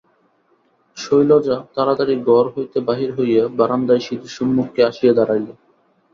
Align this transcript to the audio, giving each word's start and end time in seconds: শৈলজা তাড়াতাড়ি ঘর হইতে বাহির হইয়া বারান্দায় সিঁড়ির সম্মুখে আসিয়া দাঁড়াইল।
শৈলজা 0.97 1.57
তাড়াতাড়ি 1.75 2.15
ঘর 2.27 2.45
হইতে 2.55 2.77
বাহির 2.87 3.09
হইয়া 3.17 3.43
বারান্দায় 3.57 4.03
সিঁড়ির 4.05 4.33
সম্মুখে 4.37 4.81
আসিয়া 4.89 5.13
দাঁড়াইল। 5.17 5.47